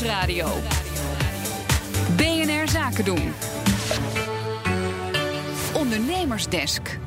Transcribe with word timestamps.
Nieuwsradio. 0.00 0.48
BNR 2.16 2.68
Zaken 2.68 3.04
doen. 3.04 3.34
Ondernemersdesk. 5.72 6.98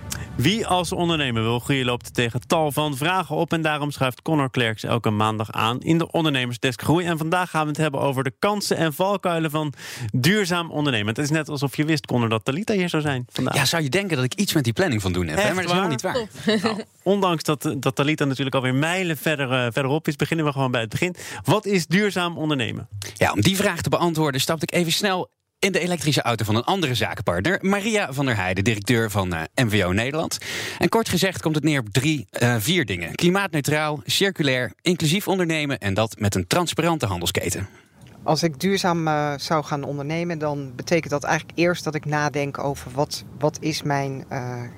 Wie 0.41 0.67
als 0.67 0.91
ondernemer 0.91 1.41
wil 1.41 1.59
groeien 1.59 1.85
loopt 1.85 2.13
tegen 2.13 2.47
tal 2.47 2.71
van 2.71 2.97
vragen 2.97 3.35
op. 3.35 3.53
En 3.53 3.61
daarom 3.61 3.91
schuift 3.91 4.21
Connor 4.21 4.49
Klerks 4.49 4.83
elke 4.83 5.09
maandag 5.09 5.51
aan 5.51 5.81
in 5.81 5.97
de 5.97 6.11
Ondernemersdesk 6.11 6.81
Groei. 6.81 7.05
En 7.05 7.17
vandaag 7.17 7.49
gaan 7.49 7.61
we 7.61 7.67
het 7.67 7.77
hebben 7.77 7.99
over 7.99 8.23
de 8.23 8.33
kansen 8.39 8.77
en 8.77 8.93
valkuilen 8.93 9.51
van 9.51 9.73
duurzaam 10.13 10.71
ondernemen. 10.71 11.07
Het 11.07 11.17
is 11.17 11.29
net 11.29 11.49
alsof 11.49 11.77
je 11.77 11.85
wist, 11.85 12.05
Connor, 12.05 12.29
dat 12.29 12.45
Talita 12.45 12.73
hier 12.73 12.89
zou 12.89 13.01
zijn 13.01 13.25
vandaag. 13.29 13.55
Ja, 13.55 13.65
zou 13.65 13.83
je 13.83 13.89
denken 13.89 14.15
dat 14.15 14.25
ik 14.25 14.33
iets 14.33 14.53
met 14.53 14.63
die 14.63 14.73
planning 14.73 15.01
van 15.01 15.13
doen 15.13 15.27
heb, 15.27 15.37
hè? 15.37 15.43
Maar 15.43 15.53
dat 15.53 15.63
is 15.63 15.69
helemaal 15.69 15.89
niet 15.89 16.01
waar. 16.01 16.27
Nou, 16.61 16.83
ondanks 17.03 17.43
dat, 17.43 17.75
dat 17.77 17.95
Talita 17.95 18.25
natuurlijk 18.25 18.55
alweer 18.55 18.75
mijlen 18.75 19.17
verder, 19.17 19.51
eh, 19.51 19.67
verderop 19.71 20.07
is, 20.07 20.15
beginnen 20.15 20.45
we 20.45 20.51
gewoon 20.51 20.71
bij 20.71 20.81
het 20.81 20.89
begin. 20.89 21.15
Wat 21.43 21.65
is 21.65 21.87
duurzaam 21.87 22.37
ondernemen? 22.37 22.87
Ja, 23.13 23.31
om 23.31 23.41
die 23.41 23.55
vraag 23.55 23.81
te 23.81 23.89
beantwoorden 23.89 24.41
stapte 24.41 24.65
ik 24.69 24.73
even 24.73 24.91
snel 24.91 25.29
in 25.61 25.71
de 25.71 25.79
elektrische 25.79 26.21
auto 26.21 26.45
van 26.45 26.55
een 26.55 26.63
andere 26.63 26.95
zakenpartner, 26.95 27.57
Maria 27.61 28.13
van 28.13 28.25
der 28.25 28.35
Heijden, 28.35 28.63
directeur 28.63 29.11
van 29.11 29.33
eh, 29.33 29.65
MVO 29.65 29.91
Nederland. 29.91 30.37
En 30.77 30.89
kort 30.89 31.09
gezegd 31.09 31.41
komt 31.41 31.55
het 31.55 31.63
neer 31.63 31.79
op 31.79 31.89
drie, 31.91 32.27
eh, 32.29 32.55
vier 32.59 32.85
dingen: 32.85 33.15
klimaatneutraal, 33.15 34.01
circulair, 34.05 34.73
inclusief 34.81 35.27
ondernemen 35.27 35.79
en 35.79 35.93
dat 35.93 36.19
met 36.19 36.35
een 36.35 36.47
transparante 36.47 37.05
handelsketen. 37.05 37.67
Als 38.23 38.43
ik 38.43 38.59
duurzaam 38.59 39.07
eh, 39.07 39.33
zou 39.37 39.63
gaan 39.63 39.83
ondernemen, 39.83 40.39
dan 40.39 40.71
betekent 40.75 41.11
dat 41.11 41.23
eigenlijk 41.23 41.57
eerst 41.59 41.83
dat 41.83 41.95
ik 41.95 42.05
nadenk 42.05 42.57
over 42.63 42.91
wat, 42.91 43.23
wat 43.39 43.57
is 43.61 43.81
mijn. 43.83 44.25
eh, 44.27 44.63
eh, 44.63 44.69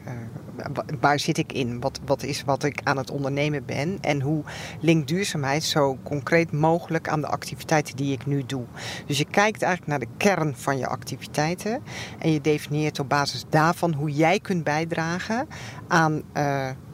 wa- 0.74 0.86
waar 1.00 1.20
zit 1.20 1.38
ik 1.38 1.54
in? 1.54 1.80
Wat, 1.80 2.00
wat 2.06 2.24
is 2.24 2.44
wat 2.44 2.64
ik 2.64 2.80
aan 2.84 2.98
het 2.98 3.12
ondernemen 3.12 3.66
ben? 3.66 3.98
En 4.02 4.22
hoe 4.22 4.44
linkt 4.80 5.08
duurzaamheid 5.08 5.64
zo 5.64 5.98
concreet 6.04 6.52
mogelijk 6.52 7.08
aan 7.10 7.22
de 7.22 7.28
activiteiten 7.28 7.96
die 7.96 8.14
ik 8.14 8.26
nu 8.26 8.44
doe? 8.46 8.64
Dus 9.06 9.18
je 9.18 9.26
kijkt 9.26 9.62
eigenlijk 9.62 9.92
naar 9.92 10.08
de 10.10 10.16
kern 10.18 10.56
van 10.56 10.78
je 10.78 10.88
activiteiten. 10.88 11.82
En 12.20 12.32
je 12.32 12.42
definieert 12.42 13.00
op 13.00 13.10
basis 13.10 13.46
daarvan 13.50 13.94
hoe 13.94 14.12
jij 14.12 14.40
kunt 14.40 14.64
bijdragen 14.64 15.48
aan. 15.88 16.22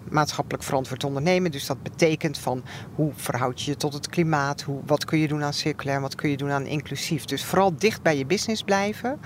Maatschappelijk 0.10 0.64
verantwoord 0.64 1.04
ondernemen. 1.04 1.52
Dus 1.52 1.66
dat 1.66 1.84
betekent 1.84 2.38
van 2.38 2.64
hoe 2.96 3.12
verhoud 3.16 3.62
je 3.62 3.72
je 3.72 3.78
tot 3.78 3.94
het 3.94 4.10
klimaat, 4.10 4.62
hoe, 4.62 4.82
wat 4.86 5.06
kun 5.06 5.20
je 5.20 5.28
doen 5.28 5.44
aan 5.44 5.54
circulair, 5.54 6.02
wat 6.02 6.16
kun 6.16 6.30
je 6.30 6.38
doen 6.38 6.52
aan 6.52 6.66
inclusief. 6.66 7.26
Dus 7.26 7.46
vooral 7.46 7.76
dicht 7.78 8.02
bij 8.02 8.18
je 8.18 8.26
business 8.26 8.64
blijven 8.64 9.20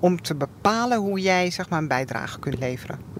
om 0.00 0.22
te 0.22 0.34
bepalen 0.34 0.98
hoe 0.98 1.20
jij 1.20 1.50
zeg 1.50 1.68
maar, 1.68 1.78
een 1.78 1.88
bijdrage 1.88 2.38
kunt 2.38 2.58
leveren. 2.58 3.17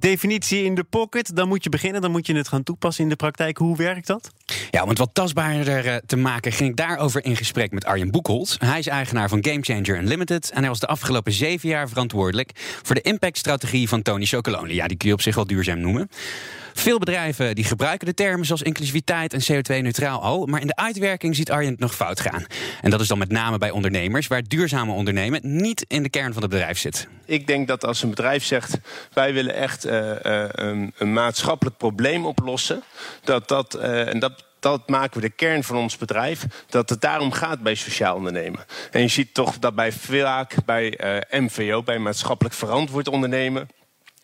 Definitie 0.00 0.64
in 0.64 0.74
de 0.74 0.84
pocket, 0.84 1.36
dan 1.36 1.48
moet 1.48 1.64
je 1.64 1.70
beginnen, 1.70 2.00
dan 2.00 2.10
moet 2.10 2.26
je 2.26 2.34
het 2.34 2.48
gaan 2.48 2.62
toepassen 2.62 3.04
in 3.04 3.10
de 3.10 3.16
praktijk. 3.16 3.56
Hoe 3.56 3.76
werkt 3.76 4.06
dat? 4.06 4.30
Ja, 4.70 4.82
om 4.82 4.88
het 4.88 4.98
wat 4.98 5.10
tastbaarder 5.12 5.86
eh, 5.86 5.96
te 6.06 6.16
maken, 6.16 6.52
ging 6.52 6.70
ik 6.70 6.76
daarover 6.76 7.24
in 7.24 7.36
gesprek 7.36 7.70
met 7.70 7.84
Arjen 7.84 8.10
Boekholt. 8.10 8.56
Hij 8.58 8.78
is 8.78 8.86
eigenaar 8.86 9.28
van 9.28 9.44
Game 9.44 9.62
Changer 9.62 9.98
Unlimited. 9.98 10.50
En 10.50 10.58
hij 10.58 10.68
was 10.68 10.80
de 10.80 10.86
afgelopen 10.86 11.32
zeven 11.32 11.68
jaar 11.68 11.88
verantwoordelijk 11.88 12.50
voor 12.82 12.94
de 12.94 13.00
impactstrategie 13.00 13.88
van 13.88 14.02
Tony 14.02 14.24
Chocolonely. 14.24 14.74
Ja, 14.74 14.86
die 14.86 14.96
kun 14.96 15.08
je 15.08 15.14
op 15.14 15.22
zich 15.22 15.34
wel 15.34 15.46
duurzaam 15.46 15.80
noemen. 15.80 16.08
Veel 16.80 16.98
bedrijven 16.98 17.54
die 17.54 17.64
gebruiken 17.64 18.06
de 18.06 18.14
termen 18.14 18.46
zoals 18.46 18.62
inclusiviteit 18.62 19.32
en 19.32 19.40
CO2-neutraal 19.40 20.22
al. 20.22 20.46
Maar 20.46 20.60
in 20.60 20.66
de 20.66 20.76
uitwerking 20.76 21.36
ziet 21.36 21.50
Arjen 21.50 21.70
het 21.70 21.80
nog 21.80 21.94
fout 21.94 22.20
gaan. 22.20 22.44
En 22.80 22.90
dat 22.90 23.00
is 23.00 23.08
dan 23.08 23.18
met 23.18 23.30
name 23.30 23.58
bij 23.58 23.70
ondernemers, 23.70 24.26
waar 24.26 24.42
duurzame 24.42 24.92
ondernemen 24.92 25.40
niet 25.42 25.84
in 25.88 26.02
de 26.02 26.08
kern 26.08 26.32
van 26.32 26.42
het 26.42 26.50
bedrijf 26.50 26.78
zit. 26.78 27.08
Ik 27.26 27.46
denk 27.46 27.68
dat 27.68 27.84
als 27.84 28.02
een 28.02 28.10
bedrijf 28.10 28.44
zegt: 28.44 28.78
wij 29.12 29.32
willen 29.32 29.54
echt 29.54 29.84
eh, 29.84 30.24
eh, 30.24 30.48
een, 30.52 30.94
een 30.98 31.12
maatschappelijk 31.12 31.76
probleem 31.76 32.26
oplossen, 32.26 32.82
dat 33.24 33.48
dat, 33.48 33.74
eh, 33.74 34.08
en 34.08 34.18
dat, 34.18 34.44
dat 34.60 34.88
maken 34.88 35.20
we 35.20 35.26
de 35.26 35.34
kern 35.34 35.64
van 35.64 35.76
ons 35.76 35.96
bedrijf, 35.96 36.46
dat 36.68 36.90
het 36.90 37.00
daarom 37.00 37.32
gaat 37.32 37.60
bij 37.60 37.74
sociaal 37.74 38.16
ondernemen. 38.16 38.64
En 38.90 39.00
je 39.00 39.08
ziet 39.08 39.34
toch 39.34 39.58
dat 39.58 39.74
bij 39.74 39.92
vaak 39.92 40.54
bij 40.64 40.98
MVO, 41.30 41.82
bij 41.82 41.98
maatschappelijk 41.98 42.54
verantwoord 42.54 43.08
ondernemen. 43.08 43.68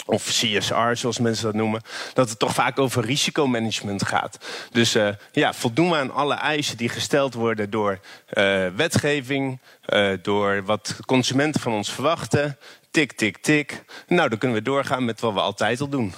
Of 0.07 0.25
CSR, 0.25 0.93
zoals 0.93 1.19
mensen 1.19 1.45
dat 1.45 1.55
noemen. 1.55 1.83
Dat 2.13 2.29
het 2.29 2.39
toch 2.39 2.55
vaak 2.55 2.79
over 2.79 3.05
risicomanagement 3.05 4.07
gaat. 4.07 4.39
Dus 4.71 4.95
eh, 4.95 5.09
ja, 5.33 5.55
voldoen 5.55 5.91
we 5.91 5.97
aan 5.97 6.13
alle 6.13 6.35
eisen 6.35 6.77
die 6.77 6.89
gesteld 6.89 7.35
worden 7.35 7.71
door 7.71 8.01
eh, 8.27 8.67
wetgeving, 8.77 9.61
eh, 9.85 10.13
door 10.23 10.65
wat 10.65 10.97
consumenten 11.07 11.61
van 11.61 11.73
ons 11.73 11.93
verwachten. 11.93 12.59
Tik, 12.91 13.13
tik, 13.13 13.39
tik. 13.39 13.85
Nou, 14.07 14.29
dan 14.29 14.39
kunnen 14.39 14.57
we 14.57 14.63
doorgaan 14.63 15.05
met 15.05 15.21
wat 15.21 15.33
we 15.33 15.41
altijd 15.41 15.81
al 15.81 15.89
doen. 15.89 16.15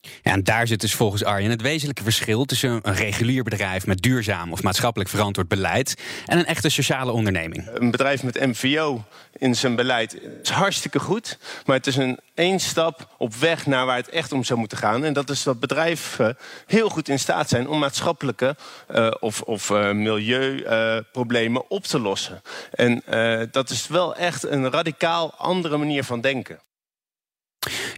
Ja, 0.00 0.32
en 0.32 0.44
daar 0.44 0.66
zit 0.66 0.80
dus 0.80 0.94
volgens 0.94 1.24
Arjen 1.24 1.50
het 1.50 1.62
wezenlijke 1.62 2.02
verschil 2.02 2.44
tussen 2.44 2.80
een 2.82 2.94
regulier 2.94 3.42
bedrijf 3.42 3.86
met 3.86 4.02
duurzaam 4.02 4.52
of 4.52 4.62
maatschappelijk 4.62 5.10
verantwoord 5.10 5.48
beleid 5.48 6.02
en 6.26 6.38
een 6.38 6.46
echte 6.46 6.68
sociale 6.68 7.12
onderneming. 7.12 7.68
Een 7.74 7.90
bedrijf 7.90 8.22
met 8.22 8.40
MVO 8.40 9.04
in 9.38 9.56
zijn 9.56 9.76
beleid 9.76 10.18
is 10.42 10.50
hartstikke 10.50 10.98
goed. 10.98 11.38
Maar 11.66 11.76
het 11.76 11.86
is 11.86 11.96
een 11.96 12.18
één 12.34 12.60
stap 12.60 13.14
op 13.18 13.34
weg 13.34 13.66
naar 13.66 13.86
waar 13.86 13.96
het 13.96 14.08
echt 14.08 14.32
om 14.32 14.44
zou 14.44 14.58
moeten 14.58 14.78
gaan. 14.78 15.04
En 15.04 15.12
dat 15.12 15.30
is 15.30 15.42
dat 15.42 15.60
bedrijven 15.60 16.36
heel 16.66 16.88
goed 16.88 17.08
in 17.08 17.18
staat 17.18 17.48
zijn 17.48 17.68
om 17.68 17.78
maatschappelijke 17.78 18.56
eh, 18.86 19.10
of, 19.20 19.42
of 19.42 19.70
eh, 19.70 19.92
milieuproblemen 19.92 21.70
op 21.70 21.84
te 21.84 22.00
lossen. 22.00 22.42
En 22.70 23.02
eh, 23.06 23.46
dat 23.50 23.70
is 23.70 23.86
wel 23.86 24.16
echt 24.16 24.42
een 24.42 24.70
radicaal 24.70 25.34
andere 25.36 25.76
manier 25.76 26.04
van 26.04 26.20
denken. 26.20 26.58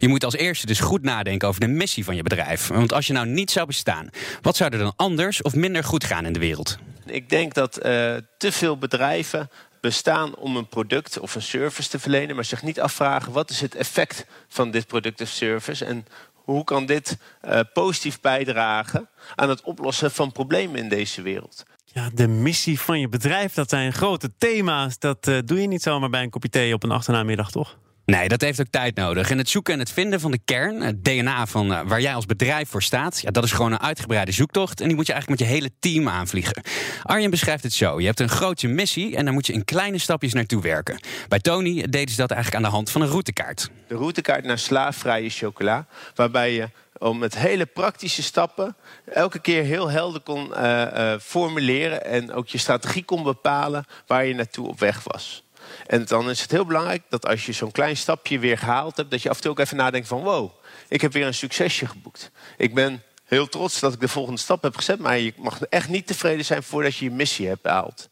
Je 0.01 0.09
moet 0.09 0.25
als 0.25 0.35
eerste 0.35 0.67
dus 0.67 0.81
goed 0.81 1.03
nadenken 1.03 1.49
over 1.49 1.61
de 1.61 1.67
missie 1.67 2.05
van 2.05 2.17
je 2.17 2.23
bedrijf. 2.23 2.69
Want 2.69 2.93
als 2.93 3.07
je 3.07 3.13
nou 3.13 3.27
niet 3.27 3.51
zou 3.51 3.67
bestaan, 3.67 4.09
wat 4.43 4.57
zou 4.57 4.73
er 4.73 4.79
dan 4.79 4.93
anders 4.97 5.43
of 5.43 5.55
minder 5.55 5.85
goed 5.85 6.05
gaan 6.05 6.27
in 6.27 6.33
de 6.33 6.39
wereld? 6.39 6.79
Ik 7.07 7.29
denk 7.29 7.55
dat 7.55 7.77
eh, 7.77 7.93
te 8.39 8.53
veel 8.53 8.79
bedrijven 8.79 9.51
bestaan 9.81 10.37
om 10.37 10.57
een 10.57 10.69
product 10.69 11.19
of 11.19 11.35
een 11.35 11.43
service 11.43 11.89
te 11.89 11.99
verlenen, 11.99 12.35
maar 12.35 12.45
zich 12.45 12.63
niet 12.63 12.81
afvragen 12.81 13.33
wat 13.33 13.51
is 13.51 13.61
het 13.61 13.75
effect 13.75 14.27
van 14.49 14.71
dit 14.71 14.87
product 14.87 15.21
of 15.21 15.29
service 15.29 15.85
en 15.85 16.07
hoe 16.33 16.65
kan 16.65 16.87
dit 16.87 17.17
eh, 17.41 17.61
positief 17.73 18.21
bijdragen 18.21 19.09
aan 19.35 19.49
het 19.49 19.63
oplossen 19.63 20.11
van 20.11 20.33
problemen 20.33 20.79
in 20.79 20.89
deze 20.89 21.23
wereld. 21.23 21.65
Ja, 21.85 22.11
de 22.15 22.29
missie 22.29 22.81
van 22.81 23.01
je 23.01 23.09
bedrijf, 23.09 23.55
dat 23.55 23.69
zijn 23.69 23.93
grote 23.93 24.31
thema's. 24.39 24.99
Dat 24.99 25.29
eh, 25.29 25.39
doe 25.45 25.61
je 25.61 25.67
niet 25.67 25.83
zomaar 25.83 26.11
bij 26.11 26.23
een 26.23 26.31
kopje 26.31 26.49
thee 26.49 26.75
op 26.75 26.83
een 26.83 26.91
achternaamiddag, 26.91 27.51
toch? 27.51 27.77
Nee, 28.05 28.29
dat 28.29 28.41
heeft 28.41 28.61
ook 28.61 28.71
tijd 28.71 28.97
nodig. 28.97 29.31
En 29.31 29.39
het 29.39 29.49
zoeken 29.49 29.73
en 29.73 29.79
het 29.79 29.91
vinden 29.91 30.21
van 30.21 30.31
de 30.31 30.41
kern, 30.45 30.81
het 30.81 31.05
DNA 31.05 31.47
van 31.47 31.73
eh, 31.73 31.81
waar 31.85 32.01
jij 32.01 32.15
als 32.15 32.27
bedrijf 32.27 32.69
voor 32.69 32.83
staat, 32.83 33.21
ja, 33.21 33.31
dat 33.31 33.45
is 33.45 33.53
gewoon 33.53 33.73
een 33.73 33.81
uitgebreide 33.81 34.33
zoektocht. 34.33 34.81
En 34.81 34.87
die 34.87 34.97
moet 34.97 35.07
je 35.07 35.13
eigenlijk 35.13 35.41
met 35.41 35.51
je 35.51 35.55
hele 35.57 35.71
team 35.79 36.09
aanvliegen. 36.09 36.63
Arjen 37.03 37.31
beschrijft 37.31 37.63
het 37.63 37.73
zo: 37.73 38.01
je 38.01 38.07
hebt 38.07 38.21
een 38.21 38.29
grote 38.29 38.67
missie 38.67 39.17
en 39.17 39.25
daar 39.25 39.35
moet 39.35 39.47
je 39.47 39.53
in 39.53 39.65
kleine 39.65 39.99
stapjes 39.99 40.33
naartoe 40.33 40.63
werken. 40.63 41.01
Bij 41.29 41.39
Tony 41.39 41.87
deden 41.91 42.11
ze 42.11 42.17
dat 42.17 42.31
eigenlijk 42.31 42.65
aan 42.65 42.71
de 42.71 42.77
hand 42.77 42.91
van 42.91 43.01
een 43.01 43.09
routekaart. 43.09 43.71
De 43.89 43.95
routekaart 43.95 44.45
naar 44.45 44.59
slaafvrije 44.59 45.31
chocola, 45.31 45.87
waarbij 46.15 46.53
je 46.53 46.69
om 46.99 47.19
met 47.19 47.39
hele 47.39 47.67
praktische 47.67 48.23
stappen 48.23 48.77
elke 49.05 49.39
keer 49.39 49.63
heel 49.63 49.91
helder 49.91 50.21
kon 50.21 50.55
eh, 50.55 51.13
eh, 51.13 51.21
formuleren 51.21 52.05
en 52.05 52.33
ook 52.33 52.49
je 52.49 52.59
strategie 52.59 53.05
kon 53.05 53.23
bepalen 53.23 53.85
waar 54.07 54.25
je 54.25 54.35
naartoe 54.35 54.69
op 54.69 54.79
weg 54.79 55.05
was. 55.05 55.45
En 55.87 56.05
dan 56.05 56.31
is 56.31 56.41
het 56.41 56.51
heel 56.51 56.65
belangrijk 56.65 57.03
dat 57.09 57.27
als 57.27 57.47
je 57.47 57.53
zo'n 57.53 57.73
klein 57.73 57.97
stapje 57.97 58.39
weer 58.39 58.59
gehaald 58.59 58.97
hebt, 58.97 59.11
dat 59.11 59.23
je 59.23 59.31
af 59.31 59.37
en 59.37 59.43
toe 59.43 59.51
ook 59.51 59.59
even 59.59 59.77
nadenkt 59.77 60.09
van 60.09 60.23
wow, 60.23 60.51
ik 60.89 61.01
heb 61.01 61.13
weer 61.13 61.27
een 61.27 61.35
succesje 61.35 61.87
geboekt. 61.87 62.31
Ik 62.57 62.75
ben 62.75 63.03
heel 63.25 63.49
trots 63.49 63.81
dat 63.81 63.93
ik 63.93 64.01
de 64.01 64.09
volgende 64.09 64.41
stap 64.41 64.63
heb 64.63 64.77
gezet, 64.77 64.99
maar 64.99 65.19
je 65.19 65.33
mag 65.37 65.61
echt 65.63 65.89
niet 65.89 66.07
tevreden 66.07 66.45
zijn 66.45 66.63
voordat 66.63 66.97
je 66.97 67.05
je 67.05 67.11
missie 67.11 67.47
hebt 67.47 67.63
behaald. 67.63 68.09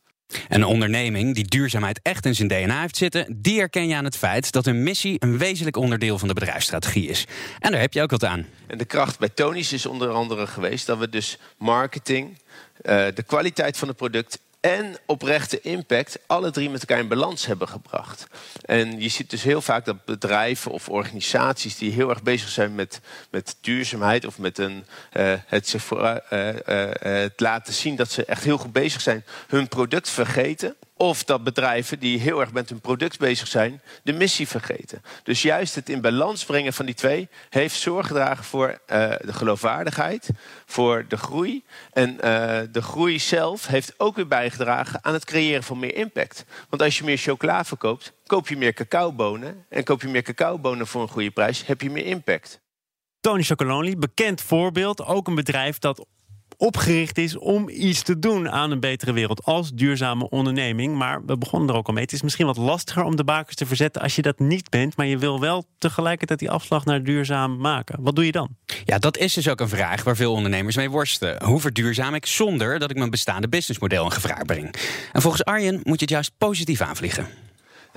En 0.48 0.60
een 0.60 0.66
onderneming 0.66 1.34
die 1.34 1.44
duurzaamheid 1.44 2.00
echt 2.02 2.24
in 2.24 2.34
zijn 2.34 2.48
DNA 2.48 2.80
heeft 2.80 2.96
zitten, 2.96 3.40
die 3.42 3.58
herken 3.58 3.88
je 3.88 3.94
aan 3.94 4.04
het 4.04 4.16
feit 4.16 4.52
dat 4.52 4.66
een 4.66 4.82
missie 4.82 5.16
een 5.18 5.38
wezenlijk 5.38 5.76
onderdeel 5.76 6.18
van 6.18 6.28
de 6.28 6.34
bedrijfsstrategie 6.34 7.08
is. 7.08 7.26
En 7.58 7.70
daar 7.70 7.80
heb 7.80 7.92
je 7.92 8.02
ook 8.02 8.10
wat 8.10 8.24
aan. 8.24 8.46
En 8.66 8.78
de 8.78 8.84
kracht 8.84 9.18
bij 9.18 9.28
Tony's 9.28 9.72
is 9.72 9.86
onder 9.86 10.10
andere 10.10 10.46
geweest 10.46 10.86
dat 10.86 10.98
we 10.98 11.08
dus 11.08 11.38
marketing, 11.58 12.38
eh, 12.80 13.06
de 13.14 13.22
kwaliteit 13.22 13.76
van 13.76 13.88
het 13.88 13.96
product 13.96 14.38
en 14.60 14.96
oprechte 15.06 15.60
impact 15.60 16.18
alle 16.26 16.50
drie 16.50 16.70
met 16.70 16.80
elkaar 16.80 16.98
in 16.98 17.08
balans 17.08 17.46
hebben 17.46 17.68
gebracht. 17.68 18.26
En 18.64 19.00
je 19.00 19.08
ziet 19.08 19.30
dus 19.30 19.42
heel 19.42 19.60
vaak 19.60 19.84
dat 19.84 20.04
bedrijven 20.04 20.70
of 20.70 20.88
organisaties 20.88 21.78
die 21.78 21.92
heel 21.92 22.10
erg 22.10 22.22
bezig 22.22 22.48
zijn 22.48 22.74
met, 22.74 23.00
met 23.30 23.56
duurzaamheid 23.60 24.24
of 24.24 24.38
met 24.38 24.58
een, 24.58 24.84
eh, 25.12 25.32
eh, 25.32 26.22
eh, 26.30 27.22
het 27.22 27.40
laten 27.40 27.74
zien 27.74 27.96
dat 27.96 28.12
ze 28.12 28.24
echt 28.24 28.44
heel 28.44 28.58
goed 28.58 28.72
bezig 28.72 29.00
zijn, 29.00 29.24
hun 29.48 29.68
product 29.68 30.08
vergeten. 30.08 30.76
Of 31.00 31.24
dat 31.24 31.44
bedrijven 31.44 31.98
die 31.98 32.18
heel 32.18 32.40
erg 32.40 32.52
met 32.52 32.68
hun 32.68 32.80
product 32.80 33.18
bezig 33.18 33.48
zijn, 33.48 33.82
de 34.02 34.12
missie 34.12 34.48
vergeten. 34.48 35.02
Dus 35.22 35.42
juist 35.42 35.74
het 35.74 35.88
in 35.88 36.00
balans 36.00 36.44
brengen 36.44 36.72
van 36.72 36.86
die 36.86 36.94
twee 36.94 37.28
heeft 37.48 37.76
zorg 37.76 38.06
gedragen 38.06 38.44
voor 38.44 38.80
eh, 38.86 39.10
de 39.20 39.32
geloofwaardigheid, 39.32 40.28
voor 40.66 41.04
de 41.08 41.16
groei. 41.16 41.64
En 41.92 42.20
eh, 42.20 42.60
de 42.72 42.82
groei 42.82 43.18
zelf 43.18 43.66
heeft 43.66 43.94
ook 43.96 44.16
weer 44.16 44.26
bijgedragen 44.26 45.04
aan 45.04 45.12
het 45.12 45.24
creëren 45.24 45.62
van 45.62 45.78
meer 45.78 45.94
impact. 45.94 46.44
Want 46.68 46.82
als 46.82 46.98
je 46.98 47.04
meer 47.04 47.18
chocola 47.18 47.64
verkoopt, 47.64 48.12
koop 48.26 48.48
je 48.48 48.56
meer 48.56 48.72
cacaobonen. 48.72 49.66
En 49.68 49.84
koop 49.84 50.02
je 50.02 50.08
meer 50.08 50.22
cacaobonen 50.22 50.86
voor 50.86 51.02
een 51.02 51.08
goede 51.08 51.30
prijs, 51.30 51.66
heb 51.66 51.80
je 51.80 51.90
meer 51.90 52.06
impact. 52.06 52.60
Tony 53.20 53.42
Chocolonely, 53.42 53.96
bekend 53.96 54.42
voorbeeld. 54.42 55.04
Ook 55.04 55.26
een 55.26 55.34
bedrijf 55.34 55.78
dat 55.78 56.06
opgericht 56.58 57.18
is 57.18 57.38
om 57.38 57.68
iets 57.68 58.02
te 58.02 58.18
doen 58.18 58.50
aan 58.50 58.70
een 58.70 58.80
betere 58.80 59.12
wereld 59.12 59.44
als 59.44 59.72
duurzame 59.72 60.28
onderneming. 60.28 60.94
Maar 60.94 61.24
we 61.24 61.38
begonnen 61.38 61.68
er 61.68 61.74
ook 61.74 61.86
al 61.86 61.92
mee. 61.92 62.02
Het 62.02 62.12
is 62.12 62.22
misschien 62.22 62.46
wat 62.46 62.56
lastiger 62.56 63.02
om 63.02 63.16
de 63.16 63.24
bakers 63.24 63.56
te 63.56 63.66
verzetten 63.66 64.02
als 64.02 64.16
je 64.16 64.22
dat 64.22 64.38
niet 64.38 64.70
bent, 64.70 64.96
maar 64.96 65.06
je 65.06 65.18
wil 65.18 65.40
wel 65.40 65.64
tegelijkertijd 65.78 66.38
die 66.38 66.50
afslag 66.50 66.84
naar 66.84 67.02
duurzaam 67.02 67.56
maken. 67.56 68.02
Wat 68.02 68.14
doe 68.14 68.26
je 68.26 68.32
dan? 68.32 68.48
Ja, 68.84 68.98
dat 68.98 69.16
is 69.16 69.34
dus 69.34 69.48
ook 69.48 69.60
een 69.60 69.68
vraag 69.68 70.04
waar 70.04 70.16
veel 70.16 70.32
ondernemers 70.32 70.76
mee 70.76 70.90
worstelen. 70.90 71.44
Hoe 71.44 71.60
verduurzaam 71.60 72.14
ik 72.14 72.26
zonder 72.26 72.78
dat 72.78 72.90
ik 72.90 72.96
mijn 72.96 73.10
bestaande 73.10 73.48
businessmodel 73.48 74.04
in 74.04 74.12
gevaar 74.12 74.44
breng? 74.44 74.74
En 75.12 75.22
volgens 75.22 75.44
Arjen 75.44 75.74
moet 75.74 75.98
je 75.98 76.04
het 76.04 76.10
juist 76.10 76.32
positief 76.38 76.80
aanvliegen. 76.80 77.47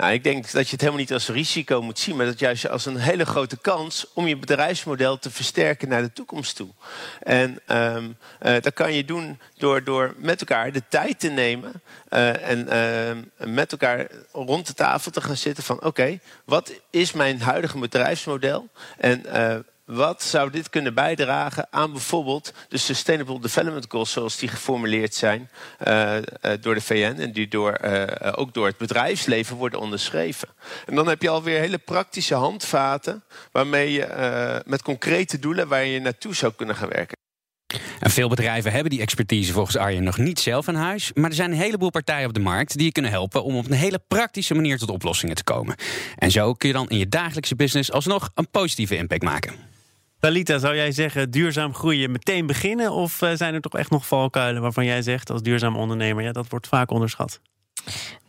Nou, 0.02 0.14
ik 0.14 0.24
denk 0.24 0.50
dat 0.50 0.64
je 0.64 0.72
het 0.72 0.80
helemaal 0.80 1.00
niet 1.00 1.12
als 1.12 1.28
risico 1.28 1.82
moet 1.82 1.98
zien, 1.98 2.16
maar 2.16 2.26
dat 2.26 2.38
juist 2.38 2.68
als 2.68 2.86
een 2.86 2.96
hele 2.96 3.26
grote 3.26 3.56
kans 3.56 4.06
om 4.14 4.26
je 4.26 4.36
bedrijfsmodel 4.36 5.18
te 5.18 5.30
versterken 5.30 5.88
naar 5.88 6.02
de 6.02 6.12
toekomst 6.12 6.56
toe. 6.56 6.68
En 7.20 7.60
um, 7.66 8.16
uh, 8.42 8.54
dat 8.60 8.72
kan 8.72 8.92
je 8.92 9.04
doen 9.04 9.40
door, 9.56 9.84
door 9.84 10.14
met 10.16 10.40
elkaar 10.40 10.72
de 10.72 10.82
tijd 10.88 11.20
te 11.20 11.28
nemen 11.28 11.72
uh, 12.10 12.48
en 12.48 12.66
uh, 13.38 13.46
met 13.48 13.72
elkaar 13.72 14.06
rond 14.32 14.66
de 14.66 14.74
tafel 14.74 15.10
te 15.10 15.20
gaan 15.20 15.36
zitten 15.36 15.64
van 15.64 15.84
oké, 15.84 16.18
wat 16.44 16.72
is 16.90 17.12
mijn 17.12 17.40
huidige 17.40 17.78
bedrijfsmodel 17.78 18.68
en 18.98 19.24
wat 19.92 20.22
zou 20.22 20.50
dit 20.50 20.70
kunnen 20.70 20.94
bijdragen 20.94 21.66
aan 21.70 21.92
bijvoorbeeld 21.92 22.52
de 22.68 22.78
Sustainable 22.78 23.40
Development 23.40 23.86
Goals, 23.88 24.12
zoals 24.12 24.36
die 24.36 24.48
geformuleerd 24.48 25.14
zijn 25.14 25.50
uh, 25.86 26.16
uh, 26.16 26.22
door 26.60 26.74
de 26.74 26.80
VN 26.80 27.16
en 27.18 27.32
die 27.32 27.48
door, 27.48 27.78
uh, 27.84 28.06
ook 28.34 28.54
door 28.54 28.66
het 28.66 28.76
bedrijfsleven 28.76 29.56
worden 29.56 29.80
onderschreven. 29.80 30.48
En 30.86 30.94
dan 30.94 31.08
heb 31.08 31.22
je 31.22 31.28
alweer 31.28 31.58
hele 31.58 31.78
praktische 31.78 32.34
handvaten 32.34 33.24
waarmee 33.52 33.92
je 33.92 34.60
met 34.66 34.82
concrete 34.82 35.38
doelen 35.38 35.68
waar 35.68 35.84
je 35.84 36.00
naartoe 36.00 36.34
zou 36.34 36.52
kunnen 36.56 36.76
gaan 36.76 36.88
werken. 36.88 37.16
En 38.00 38.10
veel 38.10 38.28
bedrijven 38.28 38.72
hebben 38.72 38.90
die 38.90 39.00
expertise 39.00 39.52
volgens 39.52 39.76
Arjen 39.76 40.02
nog 40.02 40.18
niet 40.18 40.40
zelf 40.40 40.68
in 40.68 40.74
huis. 40.74 41.10
Maar 41.14 41.30
er 41.30 41.36
zijn 41.36 41.50
een 41.50 41.56
heleboel 41.56 41.90
partijen 41.90 42.28
op 42.28 42.34
de 42.34 42.40
markt 42.40 42.76
die 42.76 42.84
je 42.84 42.92
kunnen 42.92 43.10
helpen 43.10 43.44
om 43.44 43.56
op 43.56 43.66
een 43.66 43.72
hele 43.72 44.00
praktische 44.08 44.54
manier 44.54 44.78
tot 44.78 44.90
oplossingen 44.90 45.34
te 45.34 45.44
komen. 45.44 45.76
En 46.16 46.30
zo 46.30 46.52
kun 46.52 46.68
je 46.68 46.74
dan 46.74 46.88
in 46.88 46.98
je 46.98 47.08
dagelijkse 47.08 47.56
business 47.56 47.92
alsnog 47.92 48.30
een 48.34 48.50
positieve 48.50 48.96
impact 48.96 49.22
maken. 49.22 49.71
Talita, 50.22 50.58
zou 50.58 50.74
jij 50.74 50.92
zeggen 50.92 51.30
duurzaam 51.30 51.74
groeien 51.74 52.10
meteen 52.10 52.46
beginnen? 52.46 52.92
Of 52.92 53.22
eh, 53.22 53.30
zijn 53.34 53.54
er 53.54 53.60
toch 53.60 53.74
echt 53.74 53.90
nog 53.90 54.06
valkuilen 54.06 54.62
waarvan 54.62 54.84
jij 54.84 55.02
zegt 55.02 55.30
als 55.30 55.42
duurzaam 55.42 55.76
ondernemer, 55.76 56.24
ja, 56.24 56.32
dat 56.32 56.48
wordt 56.48 56.66
vaak 56.66 56.90
onderschat? 56.90 57.40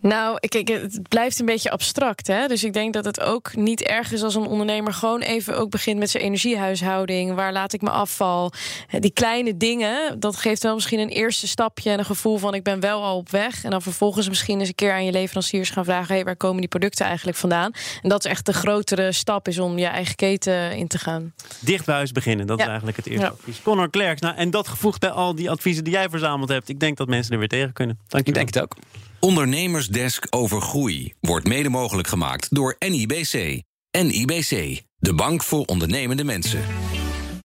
Nou, 0.04 0.40
kijk, 0.48 0.68
het 0.68 1.00
blijft 1.10 1.40
een 1.40 1.46
beetje 1.46 1.72
abstract. 1.72 2.28
Hè? 2.28 2.48
Dus 2.48 2.64
ik 2.64 2.74
denk 2.74 2.94
dat 2.94 3.06
het 3.06 3.20
ook 3.20 3.56
niet 3.56 3.82
erg 3.82 4.12
is 4.12 4.24
als 4.24 4.36
een 4.36 4.46
ondernemer 4.46 4.94
gewoon 4.94 5.22
even 5.22 5.58
ook 5.58 5.70
begint 5.70 6.00
met 6.00 6.10
zijn 6.10 6.24
energiehuishouding. 6.24 7.34
Waar 7.34 7.54
laat 7.54 7.74
ik 7.74 7.82
me 7.82 7.90
afval? 7.90 8.52
Die 9.00 9.12
kleine 9.12 9.58
dingen, 9.58 10.20
dat 10.20 10.36
geeft 10.36 10.64
wel 10.64 10.74
misschien 10.74 11.00
een 11.00 11.10
eerste 11.10 11.48
stapje 11.48 11.90
en 11.90 12.00
een 12.00 12.06
gevoel 12.06 12.38
van 12.38 12.54
ik 12.54 12.64
ben 12.64 12.80
wel 12.80 13.04
al 13.04 13.18
op 13.18 13.30
weg. 13.30 13.64
En 13.64 13.72
dan 13.72 13.82
vervolgens 13.82 14.30
misschien 14.30 14.60
eens 14.60 14.68
een 14.68 14.76
keer 14.76 14.94
aan 14.94 15.06
je 15.06 15.12
leveranciers 15.12 15.70
gaan 15.70 15.86
vragen: 15.86 16.16
hey, 16.16 16.24
waar 16.24 16.36
komen 16.36 16.60
die 16.60 16.70
producten 16.70 17.06
eigenlijk 17.06 17.38
vandaan? 17.38 17.72
En 18.02 18.10
dat 18.10 18.26
is 18.26 18.32
echt 18.32 18.46
de 18.46 18.54
grotere 18.54 19.12
stap 19.12 19.48
is 19.48 19.60
om 19.60 19.78
je 19.78 19.86
eigen 19.86 20.16
keten 20.16 20.76
in 20.76 20.88
te 20.88 20.98
gaan. 20.98 21.34
Dicht 21.60 21.86
bij 21.86 21.96
huis 21.96 22.12
beginnen, 22.12 22.48
dat 22.48 22.60
is 22.60 22.66
eigenlijk 22.66 22.98
het 22.98 23.08
eerste 23.08 23.26
ja. 23.26 23.32
advies. 23.32 23.62
Connor 23.62 23.90
Klerks, 23.90 24.22
nou, 24.22 24.36
en 24.36 24.52
dat 24.52 24.68
gevoegd 24.68 25.00
bij 25.00 25.12
al 25.12 25.36
die 25.36 25.50
adviezen 25.50 25.84
die 25.84 25.94
jij 25.94 26.10
verzameld 26.10 26.50
hebt. 26.50 26.70
Ik 26.70 26.80
denk 26.80 26.98
dat 26.98 27.08
mensen 27.08 27.34
er 27.34 27.40
weer 27.40 27.48
tegen 27.48 27.74
kunnen. 27.74 28.00
Dank 28.08 28.24
je. 28.24 28.30
Ik 28.30 28.38
denk 28.38 28.54
het 28.54 28.64
ook. 28.64 28.76
Ondernemersdesk 29.24 30.28
over 30.30 30.62
groei 30.62 31.14
wordt 31.20 31.48
mede 31.48 31.70
mogelijk 31.70 32.08
gemaakt 32.08 32.56
door 32.56 32.76
NIBC. 32.80 33.62
NIBC, 34.02 34.82
de 34.98 35.14
bank 35.14 35.44
voor 35.44 35.66
ondernemende 35.66 36.24
mensen. 36.24 36.62